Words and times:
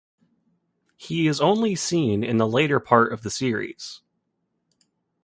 He 0.97 1.27
is 1.27 1.39
only 1.39 1.75
seen 1.75 2.23
in 2.23 2.37
the 2.37 2.47
later 2.47 2.79
part 2.79 3.13
of 3.13 3.21
the 3.21 3.29
series. 3.29 4.01